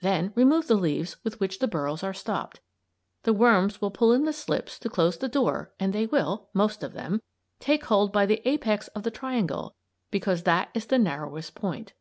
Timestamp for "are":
2.02-2.14